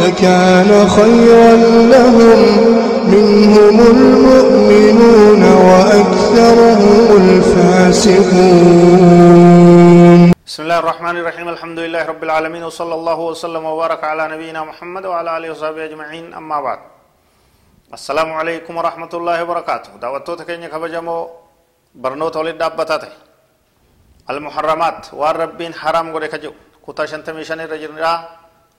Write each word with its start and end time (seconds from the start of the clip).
لكان 0.00 0.70
خيرا 0.88 1.52
لهم 1.94 2.40
منهم 3.14 3.76
المؤمنون 3.94 5.42
وأكثرهم 5.68 7.06
الفاسقون. 7.22 8.62
بسم 10.46 10.62
الله 10.62 10.78
الرحمن 10.78 11.16
الرحيم. 11.16 11.48
الحمد 11.48 11.78
لله 11.78 12.02
رب 12.12 12.22
العالمين 12.24 12.62
وصلى 12.64 12.94
الله 12.94 13.18
وسلم 13.20 13.64
وبارك 13.64 14.04
على 14.04 14.28
نبينا 14.34 14.60
محمد 14.64 15.04
وعلى 15.06 15.30
آله 15.36 15.50
وصحبه 15.50 15.84
أجمعين. 15.84 16.34
أما 16.34 16.60
بعد 16.60 16.78
السلام 17.92 18.32
عليكم 18.32 18.72
ورحمة 18.76 19.12
الله 19.14 19.36
وبركاته. 19.42 19.90
دعوتو 20.02 20.34
تكيني 20.34 20.68
كبجمو 20.68 21.18
برنوت 21.94 22.36
ولد 22.36 22.62
المحرمات 24.30 25.06
والربين 25.12 25.74
حرام 25.74 26.06
قد 26.14 26.24
كجو 26.24 26.52
كتا 26.86 27.04
شنتمي 27.10 27.44
شني 27.44 27.64
رجل 27.64 27.90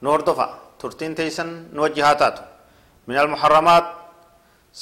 نور 0.02 0.22
دفع 0.22 0.50
ترتين 0.84 1.16
تيسن 1.16 1.50
نوجهاتات 1.78 2.38
من 3.08 3.18
المحرمات 3.24 3.86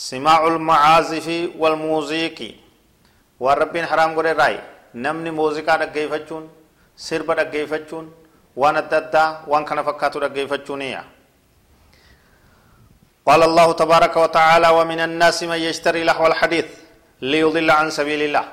سماع 0.09 0.39
المعازف 0.53 1.27
والموسيقى 1.61 2.51
والربين 3.43 3.85
حرام 3.91 4.09
قد 4.17 4.27
راي. 4.41 4.55
نمني 5.03 5.31
دقيفتشون 5.81 6.43
sirba 7.07 7.33
dhaggeeffachuun 7.39 8.05
waan 8.61 8.75
adda 8.81 8.97
addaa 9.01 9.27
waan 9.51 9.63
kana 9.69 9.81
fakkaatu 9.87 10.17
dhaggeeffachuuniya 10.23 11.01
قال 13.27 13.41
الله 13.49 13.67
تبارك 13.81 14.15
وتعالى 14.17 14.69
ومن 14.77 14.99
الناس 14.99 15.43
من 15.43 15.59
يشتري 15.69 16.03
لهو 16.03 16.27
الحديث 16.27 16.67
ليضل 17.21 17.69
عن 17.71 17.87
سبيل 17.89 18.21
الله. 18.27 18.45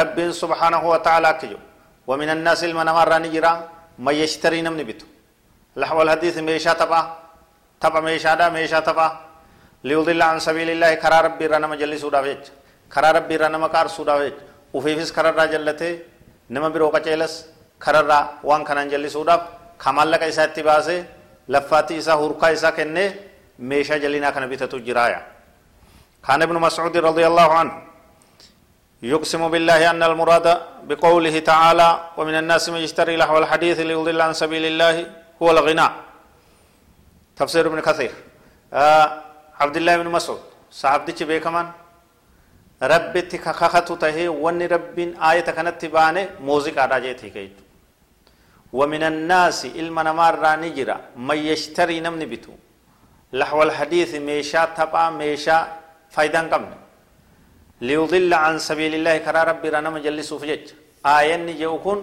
رب 0.00 0.18
سبحانه 0.42 0.82
وتعالى 0.92 1.30
كجو 1.40 1.58
ومن 2.06 2.28
الناس 2.36 2.60
المنمر 2.64 3.10
نجرا 3.24 3.52
من 3.98 4.14
يشتري 4.22 4.62
نمن 4.66 4.82
بتو 4.88 5.06
لهو 5.76 6.02
الحديث 6.02 6.38
ميشا 6.38 6.72
تبا 6.72 7.00
تبا 7.80 8.00
ميشا 8.00 8.34
دا 8.34 8.48
ميشا 8.48 8.80
تبا. 8.80 9.06
ليضل 9.84 10.22
عن 10.22 10.38
سبيل 10.38 10.68
الله 10.70 10.94
كرا 10.94 11.20
ربي 11.20 11.46
رنا 11.46 11.66
مجلس 11.66 12.00
سودا 12.00 12.20
ويج. 12.20 12.42
كرا 12.92 13.10
ربي 13.16 13.36
رنا 13.36 13.58
مكار 13.58 13.86
سودا 13.96 14.14
ويج. 14.14 14.36
وفيفس 14.74 15.12
كرا 15.16 15.30
راجلته 15.30 15.98
نما 16.50 16.68
برو 16.68 16.88
قچلس 16.94 17.34
waan 17.82 18.62
kanaan 18.62 18.88
jallisuudhaaf 18.94 19.42
ka 19.82 19.90
maallaqa 19.90 20.26
isaatti 20.32 20.62
baasee 20.62 21.02
laffaatii 21.48 21.98
isaa 22.02 22.14
hurkaa 22.14 22.50
isaa 22.56 22.70
kennee 22.78 23.08
meeshaa 23.58 23.98
jallinaa 23.98 24.32
kana 24.32 24.46
bitatu 24.46 24.78
jiraaya 24.78 25.20
كان 26.26 26.42
ابن 26.42 26.54
مسعود 26.54 26.96
رضي 26.96 27.26
الله 27.26 27.48
عنه 27.52 27.74
يقسم 29.02 29.42
بالله 29.50 29.90
أن 29.90 30.02
المراد 30.02 30.46
بقوله 30.86 31.38
تعالى 31.38 31.88
ومن 32.16 32.34
الناس 32.34 32.68
من 32.68 32.80
يشتري 32.86 33.16
لهو 33.16 33.38
الحديث 33.38 33.80
ليضل 33.80 34.20
عن 34.20 34.32
سبيل 34.32 34.64
الله 34.70 34.96
هو 35.42 35.50
الغناء. 35.50 35.92
تفسير 37.36 37.66
ابن 37.66 37.80
كثير. 37.80 38.12
آه 38.72 39.22
عبد 39.60 39.76
الله 39.76 39.96
بن 39.96 40.08
مسعود. 40.16 40.40
صاحب 40.70 41.04
دي 41.04 41.24
بيكمان. 41.24 41.70
ربتي 42.82 43.38
كخخت 43.38 43.92
تهي 43.92 44.28
وني 44.28 44.66
رب 44.66 44.98
آية 44.98 45.40
كانت 45.40 45.74
تبانه 45.82 46.28
موزيكا 46.40 46.86
راجيتي 46.86 47.30
كيجو 47.30 47.62
ومن 48.72 49.02
الناس 49.02 49.66
علم 49.66 50.00
نمار 50.00 50.34
نجرا 50.62 50.96
من 51.16 51.38
يشتري 51.50 52.00
نمني 52.00 52.26
بتو 52.26 52.52
لحو 53.32 53.62
الحديث 53.62 54.14
ميشا 54.14 54.64
تبا 54.64 55.10
ميشا 55.10 55.58
فايدان 56.10 56.46
قمن. 56.52 56.74
ليضل 57.80 58.34
عن 58.34 58.58
سبيل 58.58 58.94
الله 58.94 59.18
كرا 59.18 59.42
ربي 59.50 59.68
رانا 59.68 59.90
مجلس 59.90 60.34
فجج. 60.34 60.66
آية 61.06 61.36
نجوكون 61.36 61.98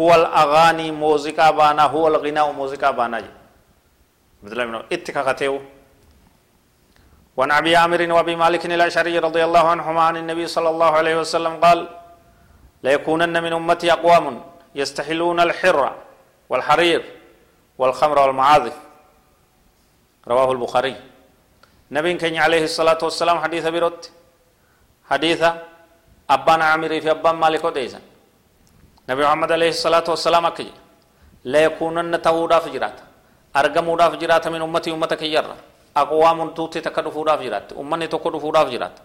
هو 0.00 0.14
الأغاني 0.14 0.90
موزيكا 0.90 1.50
بانا 1.50 1.82
هو 1.82 2.08
الغناء 2.08 2.52
موزيكا 2.52 2.90
بانا 2.90 3.20
جي. 3.20 3.30
بدل 4.42 4.68
منه 4.68 4.78
اتكاكتيو 4.92 5.60
وعن 7.36 7.50
أبي 7.50 7.76
عامر 7.76 8.12
وأبي 8.12 8.36
مالك 8.36 8.66
الأشعري 8.66 9.18
رضي 9.18 9.44
الله 9.44 9.68
عنهما 9.68 10.02
عن 10.02 10.16
النبي 10.16 10.46
صلى 10.46 10.68
الله 10.68 10.90
عليه 10.90 11.20
وسلم 11.20 11.60
قال 11.64 11.88
ليكونن 12.82 13.42
من 13.42 13.52
أمتي 13.52 13.92
أقوام 13.92 14.44
يستحلون 14.74 15.40
الحر 15.40 15.96
والحرير 16.50 17.02
والخمر 17.78 18.18
والمعازف. 18.18 18.76
رواه 20.28 20.52
البخاري. 20.52 20.96
نبي 21.90 22.14
كان 22.14 22.36
عليه 22.36 22.64
الصلاة 22.64 22.98
والسلام 23.02 23.38
حديث 23.38 23.66
بيروت. 23.66 24.10
حديث 25.10 25.44
أبان 26.30 26.62
عامر 26.62 27.00
في 27.00 27.10
أبان 27.10 27.34
مالك 27.34 27.64
نبي 29.08 29.22
محمد 29.26 29.50
عليه 29.56 29.70
الصلاة 29.76 30.06
والسلام 30.12 30.44
أكي 30.50 30.68
لا 31.52 31.60
يكونن 31.66 32.14
تهودا 32.26 32.58
فجرات 32.64 32.96
أرقمودا 33.60 34.06
فجرات 34.12 34.44
من 34.54 34.62
أمتي 34.66 34.90
أمتك 34.96 35.22
يرى 35.36 35.56
أقوام 36.02 36.38
توتي 36.56 36.80
تكدو 36.86 37.10
فودا 37.16 37.34
فجرات 37.40 37.66
أمني 37.80 38.06
تكدو 38.14 38.38
فودا 38.44 38.60
فجرات 38.66 38.96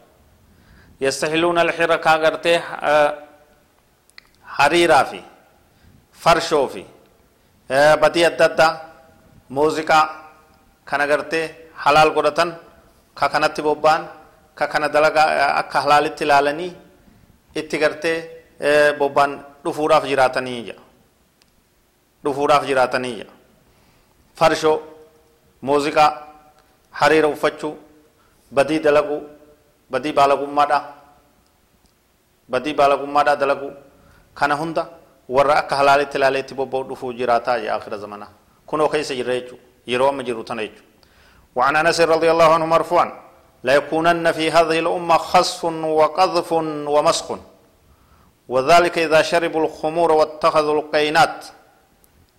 يستحلون 1.05 1.57
الحر 1.65 1.91
كاغرتي 2.05 2.53
حريرا 4.55 5.01
في 5.11 5.21
kan 10.87 11.03
agartee 11.03 11.51
halaal 11.83 12.15
godhatan 12.15 12.55
ka 13.13 13.27
kanatti 13.27 13.61
bobba'an 13.61 14.07
ka 14.55 14.65
kana 14.71 14.87
dalagaa 14.87 15.59
akka 15.61 15.83
halaalitti 15.83 16.23
ilaalanii 16.23 16.71
itti 17.59 17.77
gartee 17.83 18.17
bobba'an 18.99 19.31
dhufuudhaaf 19.67 20.05
jiraatanii 20.11 20.59
jira 20.67 20.81
dhufuudhaaf 22.25 22.63
jiraatanii 22.69 23.13
jira 23.19 23.33
farshoo 24.39 24.75
muuziqaa 25.69 26.09
hariira 26.99 27.27
uffachuu 27.35 27.73
badii 28.51 28.79
dalaguu 28.87 29.21
badii 29.91 30.13
baalagummaadhaa 30.19 30.81
badii 32.49 32.73
baalagummaadhaa 32.79 33.35
dalaguu 33.43 33.71
kana 34.39 34.55
hunda 34.61 34.83
warra 35.35 35.55
akka 35.61 35.75
halaalitti 35.79 36.17
ilaaleetti 36.17 36.53
bobba'u 36.59 36.83
dhufuu 36.89 37.13
jiraataa 37.19 37.59
jee 37.63 37.71
akhira 37.77 37.97
zamana 38.03 38.27
kunoo 38.69 38.89
keessa 38.93 39.15
jirra 39.19 39.33
jechuu 39.39 39.59
yeroo 39.91 40.09
amma 40.11 40.23
jiru 40.29 40.43
tana 40.43 40.63
jechuu 40.67 40.85
وعن 41.57 41.75
انس 41.75 41.99
رضي 42.13 42.29
الله 42.31 42.49
عنه 42.53 42.65
مرفوعا 42.65 43.07
ليكونن 43.63 44.25
في 44.37 44.45
هذه 44.51 44.79
الامه 44.85 45.17
خسف 45.17 45.61
وقذف 45.99 46.49
ومسخ 46.95 47.27
وذلك 48.49 48.97
إذا 48.97 49.21
شربوا 49.21 49.65
الخمور 49.65 50.11
واتخذوا 50.11 50.81
القينات 50.81 51.45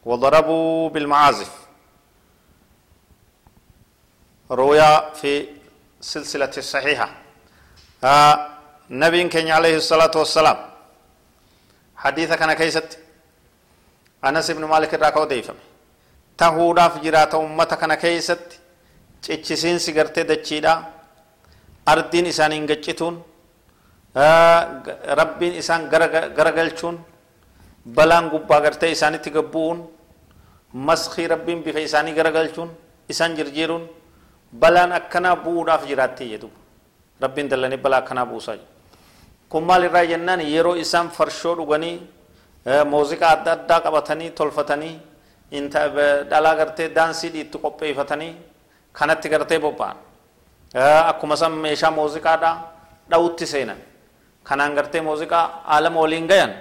وضربوا 0.05 0.91
بالمعازف. 0.91 1.53
رويا 4.51 5.11
في 5.15 5.47
سلسلة 6.01 6.51
الصحيحة 6.57 7.09
آه 8.05 8.49
نبي 8.91 9.29
كان 9.29 9.49
عليه 9.51 9.77
الصلاة 9.77 10.11
والسلام. 10.17 10.59
حديث 11.97 12.33
كان 12.33 12.53
كيست. 12.53 12.99
أنس 14.25 14.51
بن 14.51 14.65
مالك 14.65 14.95
الراكو 14.95 15.25
ديفم. 15.25 15.59
تهودا 16.39 16.89
في 16.89 16.99
جرات 17.01 17.35
أمتا 17.35 17.77
كان 17.77 17.95
كيست. 17.95 18.61
تشيسين 19.23 19.79
سيغرتي 19.79 20.23
دچيدا 20.23 20.75
أردين 21.89 22.27
إسان 22.27 22.53
إنجتشتون 22.53 23.23
rabbiin 25.21 25.55
isaan 25.63 25.89
garagalchuun 26.37 26.99
balaan 27.95 28.31
gubbaa 28.31 28.61
gartee 28.61 28.91
isaanitti 28.91 29.31
gabbu'uun 29.31 29.79
maskii 30.73 31.27
rabbiin 31.29 31.63
bifa 31.63 31.79
isaanii 31.79 32.15
garagalchuun 32.15 32.71
isaan 33.09 33.37
jirjiiruun 33.37 33.85
balaan 34.61 34.93
akkanaa 34.93 35.37
bu'uudhaaf 35.45 35.87
jiraattee 35.91 36.29
jedhu 36.33 36.51
rabbiin 37.23 37.51
dallanii 37.51 37.79
balaa 37.79 37.99
akkanaa 38.03 38.27
buusaa 38.27 38.57
kun 39.49 39.65
maal 39.65 39.83
irraa 39.89 40.05
jennaan 40.13 40.41
yeroo 40.41 40.75
isaan 40.85 41.11
farshoo 41.11 41.55
dhuganii 41.57 41.97
muuziqaa 42.93 43.31
adda 43.37 43.53
addaa 43.53 43.81
qabatanii 43.87 44.31
tolfatanii 44.31 44.95
dhalaa 46.31 46.55
gartee 46.61 46.89
daansii 46.95 47.31
dhiitti 47.35 47.59
qopheeffatanii 47.65 48.33
kanatti 48.93 49.29
gartee 49.29 49.59
bobba'an 49.59 49.97
akkuma 51.11 51.37
san 51.37 51.53
meeshaa 51.53 51.91
muuziqaadhaa 51.91 52.55
dha'utti 53.11 53.47
seenan 53.47 53.79
kanaan 54.49 54.75
gartee 54.75 55.01
muuziqaa 55.01 55.45
aalama 55.67 56.01
waliin 56.01 56.27
gayan 56.27 56.53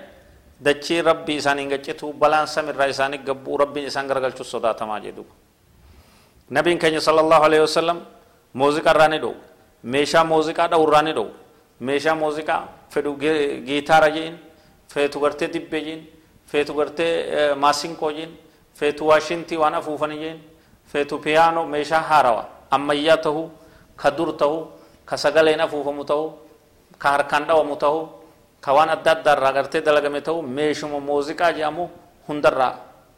dachii 0.66 1.02
rabbii 1.02 1.36
isaanii 1.42 1.68
gaccitu 1.74 2.14
balaan 2.14 2.48
samirraa 2.48 2.88
isaanii 2.94 3.18
gabbuu 3.28 3.58
rabbiin 3.58 3.88
isaan 3.88 4.08
garagalchuu 4.08 4.44
sodaatamaa 4.54 5.00
jedhu 5.06 5.26
nabiin 6.50 6.80
keenya 6.80 7.02
sala 7.02 7.22
allahu 7.22 7.44
alehi 7.44 7.62
wasalam 7.62 8.00
muuziqaa 8.54 8.94
irraa 8.96 9.08
ni 9.14 9.20
dhowu 9.24 9.36
meeshaa 9.84 10.24
muuziqaa 10.24 10.68
dha'u 10.72 10.84
irraa 10.88 11.02
ni 11.08 11.14
dhowu 11.18 11.32
meeshaa 11.90 12.16
muuziqaa 12.16 12.62
fedhu 12.94 13.12
giitaara 13.68 14.10
jeen 14.16 14.36
feetu 14.94 15.20
gartee 15.20 15.48
dibbee 15.54 15.82
jeen 15.88 16.02
feetu 16.52 16.74
gartee 16.80 17.12
maasinqoo 17.64 18.12
jeen 18.18 18.32
feetu 18.80 19.08
waashintii 19.10 19.58
waan 19.64 19.76
afuufanii 19.80 20.20
jeen 20.24 20.40
feetu 20.92 21.20
piyaanoo 21.20 21.66
meeshaa 21.76 22.02
haarawa 22.10 22.44
ammayyaa 22.72 23.18
tahuu 23.18 23.50
ka 24.02 24.12
dur 24.18 24.30
tahuu 24.38 24.68
ka 25.06 25.18
sagaleen 25.18 25.62
afuufamu 25.62 26.04
tahuu 26.06 26.30
ka 26.98 27.10
harkaan 27.12 27.46
dhawamu 27.48 27.76
tahuu 27.76 28.04
ka 28.62 28.74
waan 28.74 28.90
adda 28.90 29.12
addaa 29.12 29.34
irraa 29.38 29.54
gartee 29.54 29.82
dalagame 29.82 30.22
tahuu 30.22 30.42
meeshuma 30.42 31.00
muuziqaa 31.00 31.52
jedhamu 31.54 31.90
hundarraa 32.28 32.74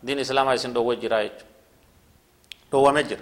diin 0.05 0.19
islaamaa 0.19 0.53
isin 0.59 0.73
dhowwe 0.73 0.95
jira 1.01 1.23
jechuudha 1.23 1.45
dhowwame 2.71 3.03
jira 3.03 3.21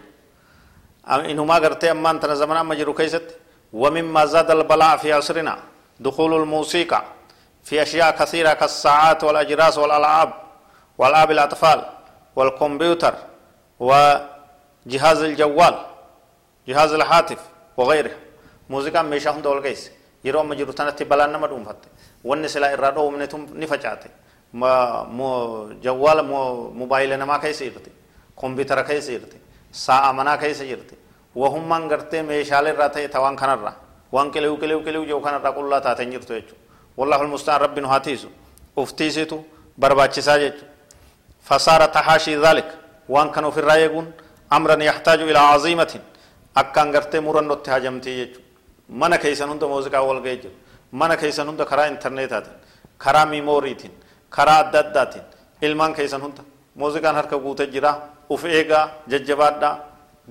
inumaa 1.33 1.59
gartee 1.59 1.89
ammaan 1.89 2.19
tana 2.19 2.36
zamana 2.36 2.59
amma 2.59 2.75
jiru 2.75 2.94
keessatti 2.94 3.33
ومما 3.74 4.25
زاد 4.25 4.51
البلاء 4.51 4.98
في 4.98 5.13
عصرنا 5.13 5.57
دخول 6.00 6.33
الموسيقى 6.33 7.04
في 7.63 7.81
أشياء 7.81 8.12
كثيرة 8.15 8.54
كالساعات 8.54 9.24
والأجراس 9.24 9.77
والألعاب 9.77 10.33
والألعاب 10.98 11.31
الأطفال 11.31 11.80
والكمبيوتر 12.36 13.13
وجهاز 13.80 15.21
الجوال 15.24 15.75
جهاز 16.68 16.92
الهاتف 16.94 17.39
وغيره 17.77 18.12
موسيقى 18.69 19.04
ميشا 19.04 19.31
هند 19.31 19.45
والقيس 19.45 19.92
يرو 20.25 20.42
أما 20.42 20.56
جرو 20.56 20.72
تنتي 20.72 21.04
بلان 21.04 21.31
نما 21.34 21.48
دوم 21.48 21.64
فت 21.68 21.84
ون 22.30 22.48
سلا 22.48 22.74
إرادو 22.74 23.02
ومنتم 23.08 23.42
نفجعته 23.62 24.10
ما 24.62 25.04
مو 25.18 25.30
جوال 25.86 26.19
مو 26.30 26.40
موبايل 26.80 27.12
نما 27.19 27.38
كيس 27.38 27.62
يرتي 27.62 27.92
كمبيوتر 28.40 28.81
كيس 28.81 29.10
يرتي 29.10 29.38
ساعة 29.86 30.12
منا 30.18 30.36
كيس 30.42 30.62
يرتي 30.62 30.96
وهم 31.36 31.69
من 31.69 31.90
قرتي 31.92 32.22
ميشال 32.22 32.68
الراتي 32.68 33.08
توان 33.08 33.36
كنرا 33.36 33.74
وان 34.12 34.31
كليو 34.31 34.58
كليو 34.62 34.80
كليو 34.86 35.06
جو 35.10 35.19
كنرا 35.25 35.50
كل 35.56 35.64
الله 35.68 35.80
تاتين 35.80 36.10
جرتو 36.14 36.34
يجو 36.40 36.56
والله 36.98 37.22
المستعان 37.22 37.62
رب 37.62 37.80
نهاتيسو 37.86 38.30
افتيسيتو 38.81 39.38
برباچسا 39.81 40.36
جيجو 40.42 40.66
فصار 41.48 41.81
تحاشي 41.96 42.34
ذلك 42.46 42.69
وان 43.14 43.28
كانوا 43.34 43.52
في 43.52 43.60
الرايقون 43.64 44.08
أمرا 44.58 44.84
يحتاج 44.84 45.19
إلى 45.30 45.40
عظيمة 45.40 45.94
أكان 46.58 46.88
غرتي 46.96 47.19
مرن 47.19 47.52
هاجمتي 48.89 49.01
يجو 49.01 49.10
من 49.10 49.16
كيسن 49.16 49.50
هند 49.50 49.63
موزيكا 49.63 50.00
والغي 50.00 50.36
جرو 50.36 50.51
من 50.94 51.13
كيسن 51.13 51.48
هند 51.50 51.62
كرا 51.62 51.88
انترنيتاتين 51.88 52.54
كرا 53.04 53.24
ميموريتين 53.25 53.92
كرا 54.36 54.60
أدداتين 54.60 55.24
ilmaan 55.62 55.94
keessan 55.94 56.22
hunda 56.22 56.44
muuziqaan 56.75 57.16
harka 57.16 57.38
guute 57.38 57.66
jira 57.74 57.92
uf 58.30 58.45
eegaa 58.45 58.89
jajjabaadhaa 59.10 59.75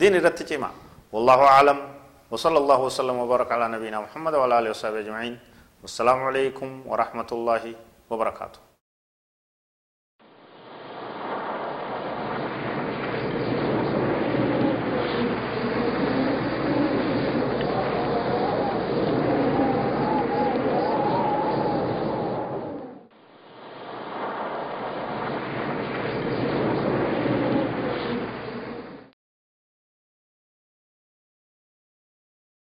diin 0.01 0.15
irratti 0.15 0.45
cimaa 0.45 0.75
والله 1.13 1.41
أعلم 1.43 1.79
وصلى 2.31 2.59
الله 2.59 2.81
وسلم 2.81 3.17
وبارك 3.17 3.53
على 3.53 3.69
نبينا 3.69 4.01
محمد 4.01 4.35
وعلى 4.35 4.59
آله 4.59 4.71
وصحبه 4.71 5.01
أجمعين 5.07 5.39
والسلام 5.83 6.19
عليكم 6.29 6.83
ورحمة 6.87 7.31
الله 7.33 7.65
وبركاته 8.11 8.66